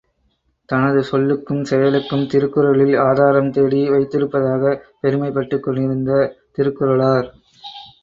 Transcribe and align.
தனது 0.69 1.01
சொல்லுக்கும் 1.11 1.61
செயலுக்கும் 1.61 2.25
திருக்குறளில் 2.27 2.95
ஆதாரம் 2.99 3.51
தேடி 3.51 3.89
வைத்திருப்பதாகப் 3.89 4.83
பெருமைப்பட்டுக் 5.03 5.63
கொண்டிருந்த 5.63 6.11
திருக்குறளார். 6.57 7.29